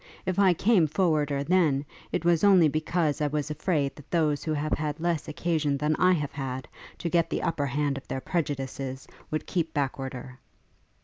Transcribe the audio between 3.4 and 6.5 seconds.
afraid that those who have had less occasion than I have